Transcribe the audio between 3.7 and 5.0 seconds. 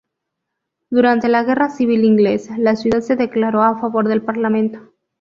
favor del parlamento.